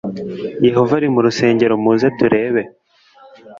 Yehova 0.65 0.91
ari 0.99 1.07
mu 1.13 1.19
rusengero 1.25 1.73
muze 1.83 2.07
turebe 2.17 2.61